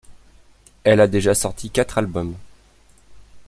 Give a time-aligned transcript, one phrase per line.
[0.83, 2.33] Elle a déjà sorti quatre albums.